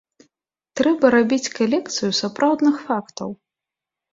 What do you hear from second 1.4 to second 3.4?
калекцыю сапраўдных фактаў.